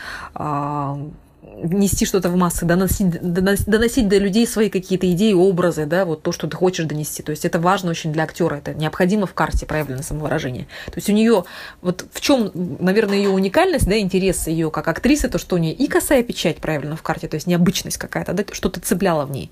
нести 1.42 2.04
что-то 2.04 2.30
в 2.30 2.36
массы, 2.36 2.64
доносить, 2.64 3.10
доносить 3.20 4.08
до 4.08 4.18
людей 4.18 4.46
свои 4.46 4.68
какие-то 4.68 5.10
идеи, 5.12 5.32
образы, 5.32 5.86
да, 5.86 6.04
вот 6.04 6.22
то, 6.22 6.32
что 6.32 6.46
ты 6.46 6.56
хочешь 6.56 6.84
донести. 6.84 7.22
То 7.22 7.30
есть 7.30 7.44
это 7.44 7.60
важно 7.60 7.90
очень 7.90 8.12
для 8.12 8.24
актера, 8.24 8.56
это 8.56 8.74
необходимо 8.74 9.26
в 9.26 9.34
карте 9.34 9.66
проявлено 9.66 10.02
самовыражение. 10.02 10.66
То 10.86 10.94
есть 10.96 11.08
у 11.08 11.12
нее, 11.12 11.44
вот 11.80 12.04
в 12.12 12.20
чем, 12.20 12.50
наверное, 12.54 13.16
ее 13.16 13.30
уникальность, 13.30 13.86
да, 13.86 13.98
интерес 13.98 14.46
ее 14.46 14.70
как 14.70 14.88
актрисы, 14.88 15.28
то, 15.28 15.38
что 15.38 15.56
у 15.56 15.58
нее 15.58 15.72
и 15.72 15.86
косая 15.86 16.22
печать 16.22 16.58
проявлена 16.58 16.96
в 16.96 17.02
карте, 17.02 17.28
то 17.28 17.34
есть 17.34 17.46
необычность 17.46 17.98
какая-то, 17.98 18.32
да, 18.32 18.44
что-то 18.52 18.80
цепляло 18.80 19.24
в 19.24 19.30
ней. 19.30 19.50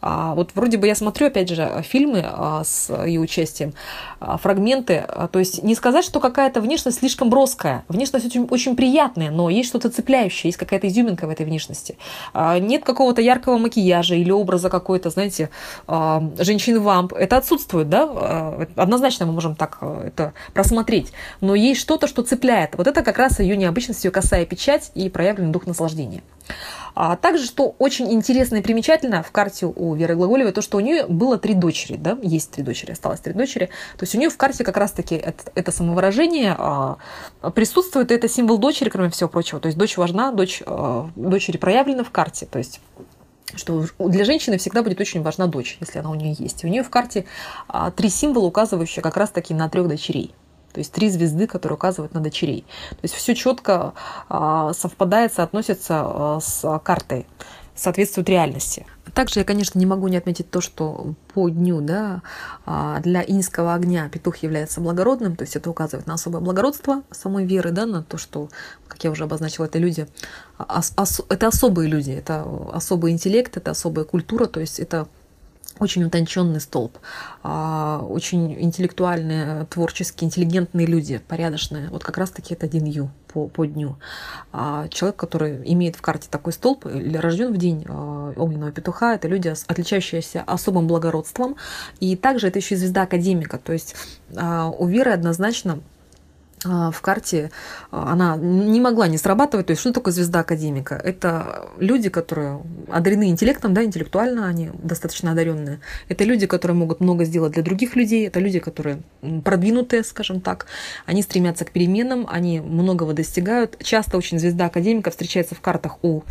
А 0.00 0.34
вот 0.34 0.50
вроде 0.54 0.76
бы 0.78 0.86
я 0.86 0.94
смотрю, 0.94 1.26
опять 1.26 1.48
же, 1.48 1.84
фильмы 1.88 2.24
а, 2.24 2.62
с 2.64 2.92
ее 3.04 3.20
участием, 3.20 3.74
а, 4.20 4.38
фрагменты, 4.38 5.04
а, 5.08 5.28
то 5.28 5.38
есть 5.38 5.62
не 5.62 5.74
сказать, 5.74 6.04
что 6.04 6.20
какая-то 6.20 6.60
внешность 6.60 6.98
слишком 6.98 7.30
броская, 7.30 7.84
внешность 7.88 8.26
очень, 8.26 8.44
очень 8.44 8.76
приятная, 8.76 9.30
но 9.30 9.50
есть 9.50 9.68
что-то 9.68 9.90
цепляющее, 9.90 10.48
есть 10.48 10.58
какая-то 10.58 10.88
изюминка 10.88 11.26
в 11.28 11.30
этой 11.30 11.46
внешности. 11.46 11.96
А, 12.32 12.58
нет 12.58 12.84
какого-то 12.84 13.20
яркого 13.20 13.58
макияжа 13.58 14.14
или 14.14 14.30
образа 14.30 14.70
какой-то, 14.70 15.10
знаете, 15.10 15.50
а, 15.86 16.22
женщин-вамп. 16.38 17.12
Это 17.12 17.36
отсутствует, 17.36 17.88
да? 17.88 18.08
А, 18.10 18.66
однозначно 18.76 19.26
мы 19.26 19.32
можем 19.32 19.54
так 19.54 19.78
это 19.82 20.32
просмотреть. 20.52 21.12
Но 21.40 21.54
есть 21.54 21.80
что-то, 21.80 22.06
что 22.06 22.22
цепляет. 22.22 22.74
Вот 22.76 22.86
это 22.86 23.02
как 23.02 23.18
раз 23.18 23.38
ее 23.40 23.56
необычность, 23.56 24.04
ее 24.04 24.10
косая 24.10 24.44
печать 24.46 24.90
и 24.94 25.08
проявленный 25.08 25.52
дух 25.52 25.66
наслаждения. 25.66 26.22
А 27.00 27.14
также, 27.14 27.44
что 27.46 27.76
очень 27.78 28.12
интересно 28.12 28.56
и 28.56 28.60
примечательно 28.60 29.22
в 29.22 29.30
карте 29.30 29.66
у 29.66 29.94
Веры 29.94 30.16
Глаголевой, 30.16 30.50
то, 30.50 30.60
что 30.62 30.78
у 30.78 30.80
нее 30.80 31.06
было 31.06 31.38
три 31.38 31.54
дочери, 31.54 31.96
да, 31.96 32.18
есть 32.24 32.50
три 32.50 32.64
дочери, 32.64 32.90
осталось 32.90 33.20
три 33.20 33.34
дочери. 33.34 33.66
То 33.96 34.02
есть 34.02 34.16
у 34.16 34.18
нее 34.18 34.30
в 34.30 34.36
карте 34.36 34.64
как 34.64 34.76
раз-таки 34.76 35.14
это, 35.14 35.44
это 35.54 35.70
самовыражение 35.70 36.56
а, 36.58 36.96
присутствует, 37.54 38.10
и 38.10 38.16
это 38.16 38.28
символ 38.28 38.58
дочери, 38.58 38.88
кроме 38.88 39.10
всего 39.10 39.28
прочего. 39.28 39.60
То 39.60 39.68
есть 39.68 39.78
дочь 39.78 39.96
важна, 39.96 40.32
дочь, 40.32 40.60
а, 40.66 41.08
дочери 41.14 41.56
проявлена 41.56 42.02
в 42.02 42.10
карте. 42.10 42.46
То 42.46 42.58
есть 42.58 42.80
что 43.54 43.84
для 44.00 44.24
женщины 44.24 44.58
всегда 44.58 44.82
будет 44.82 45.00
очень 45.00 45.22
важна 45.22 45.46
дочь, 45.46 45.78
если 45.78 46.00
она 46.00 46.10
у 46.10 46.16
нее 46.16 46.34
есть. 46.36 46.64
у 46.64 46.66
нее 46.66 46.82
в 46.82 46.90
карте 46.90 47.26
а, 47.68 47.92
три 47.92 48.08
символа, 48.08 48.46
указывающие 48.46 49.04
как 49.04 49.16
раз-таки 49.16 49.54
на 49.54 49.68
трех 49.68 49.86
дочерей. 49.86 50.34
То 50.72 50.78
есть 50.78 50.92
три 50.92 51.08
звезды, 51.10 51.46
которые 51.46 51.76
указывают 51.76 52.14
на 52.14 52.20
дочерей. 52.20 52.64
То 52.90 52.98
есть 53.02 53.14
все 53.14 53.34
четко 53.34 53.94
а, 54.28 54.72
совпадает, 54.72 55.32
соотносится 55.32 56.02
а, 56.04 56.40
с 56.40 56.78
картой, 56.80 57.26
соответствует 57.74 58.28
реальности. 58.28 58.86
Также 59.14 59.40
я, 59.40 59.44
конечно, 59.44 59.78
не 59.78 59.86
могу 59.86 60.08
не 60.08 60.16
отметить 60.16 60.50
то, 60.50 60.60
что 60.60 61.14
по 61.32 61.48
дню 61.48 61.80
да, 61.80 62.22
а, 62.66 63.00
для 63.00 63.22
иньского 63.22 63.74
огня 63.74 64.08
петух 64.08 64.36
является 64.38 64.80
благородным, 64.80 65.36
то 65.36 65.42
есть 65.42 65.56
это 65.56 65.70
указывает 65.70 66.06
на 66.06 66.14
особое 66.14 66.40
благородство 66.40 67.02
самой 67.10 67.44
веры, 67.44 67.70
да, 67.70 67.86
на 67.86 68.02
то, 68.02 68.18
что, 68.18 68.48
как 68.86 69.02
я 69.04 69.10
уже 69.10 69.24
обозначила, 69.24 69.64
это 69.64 69.78
люди, 69.78 70.06
это 71.06 71.46
особые 71.46 71.88
люди, 71.88 72.10
это 72.10 72.46
особый 72.72 73.12
интеллект, 73.12 73.56
это 73.56 73.70
особая 73.70 74.04
культура, 74.04 74.46
то 74.46 74.60
есть 74.60 74.78
это 74.78 75.08
очень 75.80 76.04
утонченный 76.04 76.60
столб, 76.60 76.98
а, 77.42 78.04
очень 78.08 78.60
интеллектуальные, 78.60 79.66
творческие, 79.66 80.26
интеллигентные 80.26 80.86
люди, 80.86 81.20
порядочные. 81.26 81.88
Вот 81.88 82.04
как 82.04 82.18
раз-таки 82.18 82.54
это 82.54 82.68
Дин 82.68 82.84
Ю 82.84 83.10
по, 83.28 83.48
по 83.48 83.64
дню. 83.64 83.96
А 84.52 84.88
человек, 84.88 85.16
который 85.16 85.60
имеет 85.72 85.96
в 85.96 86.02
карте 86.02 86.28
такой 86.30 86.52
столб 86.52 86.86
или 86.86 87.16
рожден 87.16 87.52
в 87.52 87.56
день 87.56 87.84
а, 87.88 88.32
огненного 88.36 88.72
петуха, 88.72 89.14
это 89.14 89.28
люди, 89.28 89.52
отличающиеся 89.66 90.42
особым 90.46 90.86
благородством. 90.86 91.56
И 92.00 92.16
также 92.16 92.48
это 92.48 92.58
еще 92.58 92.74
и 92.74 92.78
звезда 92.78 93.02
академика. 93.02 93.58
То 93.58 93.72
есть 93.72 93.94
у 94.30 94.86
Веры 94.86 95.12
однозначно 95.12 95.80
в 96.64 97.00
карте 97.00 97.50
а, 97.90 98.12
она 98.12 98.36
не 98.36 98.80
могла 98.80 99.08
не 99.08 99.18
срабатывать. 99.18 99.66
То 99.66 99.70
есть, 99.72 99.80
что 99.80 99.92
такое 99.92 100.12
звезда 100.12 100.40
академика? 100.40 100.94
Это 100.96 101.68
люди, 101.78 102.08
которые 102.08 102.60
одарены 102.88 103.28
интеллектом, 103.30 103.74
да, 103.74 103.84
интеллектуально 103.84 104.46
они 104.46 104.70
достаточно 104.74 105.32
одаренные. 105.32 105.80
Это 106.08 106.24
люди, 106.24 106.46
которые 106.46 106.76
могут 106.76 107.00
много 107.00 107.24
сделать 107.24 107.52
для 107.52 107.62
других 107.62 107.96
людей. 107.96 108.26
Это 108.26 108.40
люди, 108.40 108.58
которые 108.58 109.02
продвинутые, 109.44 110.04
скажем 110.04 110.40
так. 110.40 110.66
Они 111.06 111.22
стремятся 111.22 111.64
к 111.64 111.70
переменам, 111.70 112.26
они 112.28 112.60
многого 112.60 113.12
достигают. 113.12 113.76
Часто 113.82 114.16
очень 114.16 114.38
звезда 114.38 114.66
академика 114.66 115.10
встречается 115.10 115.54
в 115.54 115.60
картах 115.60 115.98
у 116.02 116.22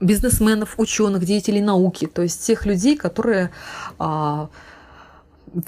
бизнесменов, 0.00 0.74
ученых, 0.78 1.24
деятелей 1.24 1.60
науки, 1.60 2.06
то 2.06 2.22
есть 2.22 2.44
тех 2.44 2.66
людей, 2.66 2.96
которые 2.96 3.50
а, 3.98 4.48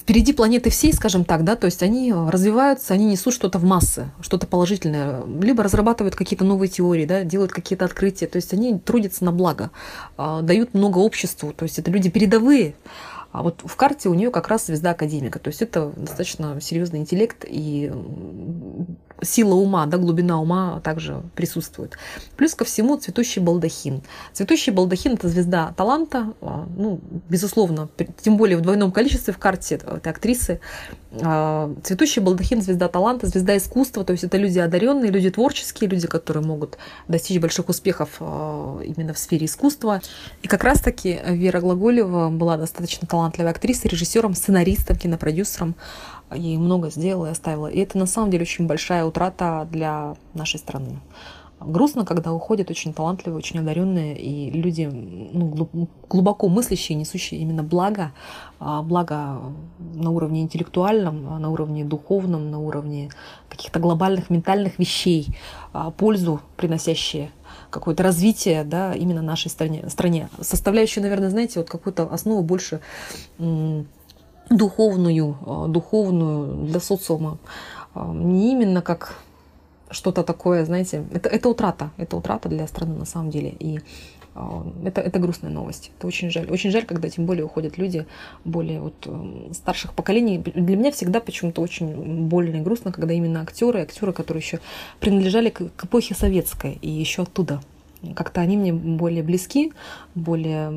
впереди 0.01 0.33
планеты 0.33 0.71
всей, 0.71 0.93
скажем 0.93 1.25
так, 1.25 1.45
да, 1.45 1.57
то 1.57 1.67
есть 1.67 1.83
они 1.83 2.13
развиваются, 2.13 2.95
они 2.95 3.07
несут 3.07 3.35
что-то 3.35 3.59
в 3.59 3.65
массы, 3.65 4.11
что-то 4.21 4.47
положительное, 4.47 5.23
либо 5.41 5.63
разрабатывают 5.63 6.15
какие-то 6.17 6.45
новые 6.45 6.69
теории, 6.69 7.05
да, 7.05 7.25
делают 7.25 7.53
какие-то 7.53 7.85
открытия, 7.85 8.27
то 8.27 8.37
есть 8.37 8.53
они 8.53 8.79
трудятся 8.79 9.25
на 9.25 9.33
благо, 9.33 9.71
а, 10.17 10.43
дают 10.43 10.75
много 10.75 10.99
обществу, 10.99 11.53
то 11.53 11.65
есть 11.65 11.79
это 11.79 11.91
люди 11.91 12.11
передовые, 12.11 12.75
а 13.35 13.43
вот 13.43 13.63
в 13.65 13.75
карте 13.75 14.09
у 14.09 14.15
нее 14.15 14.31
как 14.31 14.47
раз 14.47 14.67
звезда 14.67 14.93
академика. 14.93 15.41
То 15.41 15.49
есть 15.49 15.61
это 15.61 15.93
достаточно 15.97 16.61
серьезный 16.61 17.01
интеллект 17.01 17.45
и 17.45 17.93
сила 19.25 19.55
ума, 19.55 19.87
да, 19.87 19.99
глубина 19.99 20.41
ума 20.41 20.81
также 20.83 21.23
присутствует. 21.35 21.97
Плюс 22.37 22.55
ко 22.55 22.65
всему 22.65 22.97
цветущий 22.97 23.41
балдахин. 23.41 24.03
Цветущий 24.33 24.73
балдахин– 24.73 25.13
это 25.15 25.29
звезда 25.29 25.73
таланта, 25.77 26.35
а, 26.41 26.67
ну, 26.77 27.01
безусловно, 27.29 27.89
тем 28.23 28.37
более 28.37 28.57
в 28.57 28.61
двойном 28.61 28.93
количестве 28.93 29.33
в 29.33 29.39
карте 29.39 29.77
этой 29.77 30.13
актрисы. 30.13 30.61
А, 31.23 31.73
цветущий 31.83 32.21
балдахин– 32.23 32.63
звезда 32.63 32.89
таланта, 32.89 33.27
звезда 33.27 33.57
искусства, 33.57 34.05
то 34.05 34.13
есть 34.13 34.25
это 34.25 34.37
люди 34.37 34.59
одаренные, 34.59 35.11
люди 35.11 35.31
творческие, 35.31 35.91
люди, 35.91 36.07
которые 36.07 36.45
могут 36.45 36.79
достичь 37.09 37.41
больших 37.41 37.69
успехов 37.69 38.17
а, 38.21 38.81
именно 38.83 39.15
в 39.15 39.19
сфере 39.19 39.47
искусства. 39.47 40.01
И 40.43 40.49
как 40.49 40.65
раз-таки 40.65 41.21
Вера 41.27 41.61
Глаголева 41.61 42.31
была 42.31 42.57
достаточно 42.57 43.07
талантливой 43.07 43.51
актрисой, 43.51 43.91
режиссером, 43.91 44.35
сценаристом, 44.35 44.97
кинопродюсером 44.97 45.75
ей 46.35 46.57
много 46.59 46.91
сделала 46.91 47.27
и 47.27 47.31
оставила. 47.31 47.67
И 47.67 47.79
это 47.79 47.99
на 47.99 48.07
самом 48.07 48.31
деле 48.31 48.43
очень 48.43 48.67
большая 48.67 49.05
утрата 49.05 49.67
для 49.71 50.17
нашей 50.35 50.59
страны. 50.59 51.01
Грустно, 51.61 52.05
когда 52.05 52.33
уходят 52.33 52.71
очень 52.71 52.93
талантливые, 52.93 53.39
очень 53.39 53.61
одаренные 53.61 54.19
и 54.19 54.51
люди 54.51 54.85
ну, 54.85 55.89
глубоко 56.09 56.49
мыслящие, 56.49 56.99
несущие 56.99 57.41
именно 57.41 57.63
благо, 57.63 58.13
а, 58.59 58.83
благо 58.83 59.41
на 59.95 60.11
уровне 60.11 60.43
интеллектуальном, 60.43 61.27
а, 61.29 61.39
на 61.39 61.51
уровне 61.51 61.85
духовном, 61.85 62.51
на 62.51 62.59
уровне 62.59 63.11
каких-то 63.49 63.79
глобальных 63.79 64.31
ментальных 64.31 64.79
вещей, 64.79 65.29
а, 65.73 65.91
пользу 65.91 66.41
приносящие 66.57 67.31
какое-то 67.71 68.03
развитие 68.03 68.65
да, 68.65 68.93
именно 68.93 69.23
нашей 69.23 69.51
стране, 69.51 69.89
стране. 69.89 70.29
Составляющую, 70.41 71.03
наверное, 71.03 71.31
знаете, 71.31 71.61
вот 71.61 71.69
какую-то 71.69 72.05
основу 72.05 72.43
больше 72.43 72.81
духовную, 74.51 75.37
э, 75.47 75.67
духовную 75.69 76.67
для 76.67 76.81
социума. 76.81 77.39
Э, 77.95 78.13
не 78.13 78.53
именно 78.53 78.83
как 78.83 79.19
что-то 79.91 80.23
такое, 80.23 80.65
знаете, 80.65 81.05
это, 81.13 81.29
это 81.29 81.49
утрата, 81.49 81.91
это 81.97 82.17
утрата 82.17 82.49
для 82.49 82.67
страны 82.67 82.95
на 82.95 83.05
самом 83.05 83.31
деле. 83.31 83.55
И 83.59 83.81
э, 84.35 84.41
это, 84.85 85.01
это 85.01 85.19
грустная 85.19 85.51
новость. 85.51 85.93
Это 85.97 86.07
очень 86.07 86.31
жаль. 86.31 86.51
Очень 86.51 86.71
жаль, 86.71 86.85
когда 86.85 87.09
тем 87.09 87.27
более 87.27 87.45
уходят 87.45 87.79
люди 87.79 88.07
более 88.45 88.81
вот 88.81 89.09
старших 89.53 89.93
поколений. 89.95 90.39
Для 90.39 90.77
меня 90.77 90.91
всегда 90.91 91.21
почему-то 91.21 91.63
очень 91.63 92.27
больно 92.27 92.57
и 92.57 92.61
грустно, 92.61 92.93
когда 92.93 93.15
именно 93.15 93.41
актеры, 93.41 93.81
актеры, 93.81 94.13
которые 94.13 94.43
еще 94.43 94.61
принадлежали 95.01 95.51
к, 95.51 95.71
к 95.77 95.85
эпохе 95.85 96.15
советской 96.15 96.79
и 96.83 96.91
еще 96.91 97.23
оттуда 97.23 97.61
как-то 98.15 98.41
они 98.41 98.57
мне 98.57 98.73
более 98.73 99.23
близки, 99.23 99.73
более 100.15 100.69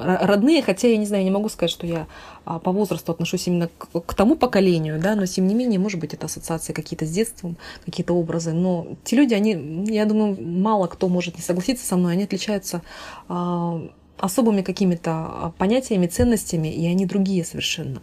родные, 0.00 0.62
хотя 0.62 0.88
я 0.88 0.96
не 0.96 1.06
знаю, 1.06 1.24
не 1.24 1.30
могу 1.30 1.48
сказать, 1.48 1.70
что 1.70 1.86
я 1.86 2.06
а, 2.44 2.58
по 2.58 2.72
возрасту 2.72 3.12
отношусь 3.12 3.46
именно 3.46 3.68
к, 3.68 4.14
тому 4.14 4.36
поколению, 4.36 5.00
да, 5.00 5.14
но 5.14 5.26
тем 5.26 5.46
не 5.46 5.54
менее, 5.54 5.78
может 5.78 6.00
быть, 6.00 6.14
это 6.14 6.26
ассоциации 6.26 6.72
какие-то 6.72 7.06
с 7.06 7.10
детством, 7.10 7.56
какие-то 7.84 8.14
образы, 8.14 8.52
но 8.52 8.86
те 9.04 9.16
люди, 9.16 9.34
они, 9.34 9.84
я 9.92 10.04
думаю, 10.04 10.36
мало 10.40 10.86
кто 10.86 11.08
может 11.08 11.36
не 11.36 11.42
согласиться 11.42 11.86
со 11.86 11.96
мной, 11.96 12.14
они 12.14 12.24
отличаются 12.24 12.82
а, 13.28 13.80
особыми 14.18 14.62
какими-то 14.62 15.10
а, 15.10 15.52
понятиями, 15.56 16.06
ценностями, 16.06 16.68
и 16.68 16.86
они 16.86 17.06
другие 17.06 17.44
совершенно. 17.44 18.02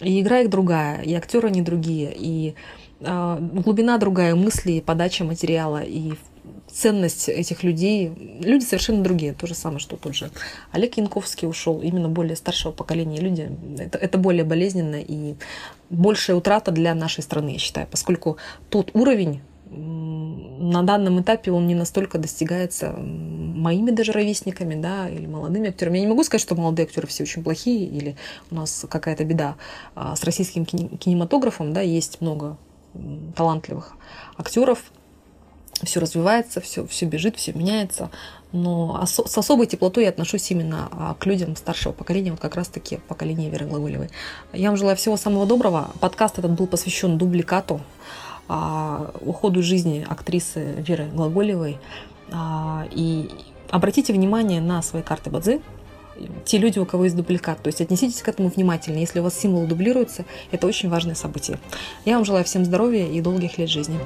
И 0.00 0.20
игра 0.20 0.40
их 0.40 0.50
другая, 0.50 1.00
и 1.02 1.14
актеры 1.14 1.48
они 1.48 1.62
другие, 1.62 2.12
и 2.14 2.54
глубина 3.00 3.98
другая 3.98 4.36
мысли, 4.36 4.78
подача 4.78 5.24
материала, 5.24 5.82
и 5.82 6.12
ценность 6.72 7.28
этих 7.28 7.62
людей. 7.62 8.12
Люди 8.40 8.64
совершенно 8.64 9.02
другие. 9.02 9.32
То 9.34 9.46
же 9.46 9.54
самое, 9.54 9.78
что 9.78 9.96
тот 9.96 10.14
же 10.14 10.30
Олег 10.72 10.96
Янковский 10.96 11.48
ушел, 11.48 11.80
именно 11.80 12.08
более 12.08 12.36
старшего 12.36 12.72
поколения 12.72 13.20
люди. 13.20 13.50
Это, 13.78 13.98
это 13.98 14.18
более 14.18 14.44
болезненно 14.44 14.96
и 15.00 15.34
большая 15.90 16.36
утрата 16.36 16.70
для 16.70 16.94
нашей 16.94 17.22
страны, 17.22 17.50
я 17.50 17.58
считаю, 17.58 17.86
поскольку 17.90 18.38
тот 18.70 18.90
уровень 18.94 19.42
на 19.72 20.82
данном 20.82 21.20
этапе 21.20 21.50
он 21.50 21.66
не 21.66 21.74
настолько 21.74 22.18
достигается 22.18 22.92
моими 22.92 23.90
даже 23.90 24.12
ровесниками, 24.12 24.80
да, 24.80 25.08
или 25.08 25.26
молодыми 25.26 25.68
актерами. 25.68 25.98
Я 25.98 26.04
не 26.04 26.08
могу 26.08 26.24
сказать, 26.24 26.42
что 26.42 26.54
молодые 26.54 26.84
актеры 26.84 27.06
все 27.06 27.22
очень 27.22 27.42
плохие, 27.42 27.86
или 27.86 28.16
у 28.50 28.56
нас 28.56 28.84
какая-то 28.88 29.24
беда 29.24 29.56
а, 29.94 30.14
с 30.14 30.24
российским 30.24 30.66
кинематографом, 30.66 31.72
да, 31.72 31.80
есть 31.80 32.20
много 32.20 32.58
талантливых 33.34 33.96
актеров, 34.36 34.84
все 35.86 36.00
развивается, 36.00 36.60
все, 36.60 36.86
все 36.86 37.06
бежит, 37.06 37.36
все 37.36 37.52
меняется. 37.52 38.10
Но 38.52 39.00
ос- 39.02 39.20
с 39.26 39.38
особой 39.38 39.66
теплотой 39.66 40.04
я 40.04 40.10
отношусь 40.10 40.50
именно 40.50 40.88
а, 40.90 41.14
к 41.18 41.26
людям 41.26 41.56
старшего 41.56 41.92
поколения, 41.92 42.30
вот 42.30 42.40
как 42.40 42.54
раз-таки 42.54 42.98
поколение 43.08 43.50
Веры 43.50 43.66
Глаголевой. 43.66 44.10
Я 44.52 44.68
вам 44.68 44.76
желаю 44.76 44.96
всего 44.96 45.16
самого 45.16 45.46
доброго. 45.46 45.90
Подкаст 46.00 46.38
этот 46.38 46.52
был 46.52 46.66
посвящен 46.66 47.18
дубликату, 47.18 47.80
а, 48.48 49.12
уходу 49.20 49.62
жизни 49.62 50.06
актрисы 50.08 50.74
Веры 50.78 51.06
Глаголевой. 51.06 51.78
А, 52.30 52.86
и 52.90 53.30
обратите 53.70 54.12
внимание 54.12 54.60
на 54.60 54.82
свои 54.82 55.02
карты 55.02 55.30
Бадзи, 55.30 55.62
те 56.44 56.58
люди, 56.58 56.78
у 56.78 56.86
кого 56.86 57.04
есть 57.04 57.16
дубликат. 57.16 57.62
То 57.62 57.68
есть 57.68 57.80
отнеситесь 57.80 58.22
к 58.22 58.28
этому 58.28 58.48
внимательно. 58.48 58.98
Если 58.98 59.20
у 59.20 59.22
вас 59.22 59.38
символ 59.38 59.66
дублируется, 59.66 60.24
это 60.50 60.66
очень 60.66 60.88
важное 60.88 61.14
событие. 61.14 61.58
Я 62.04 62.16
вам 62.16 62.24
желаю 62.24 62.44
всем 62.44 62.64
здоровья 62.64 63.06
и 63.06 63.20
долгих 63.20 63.58
лет 63.58 63.68
жизни. 63.68 63.98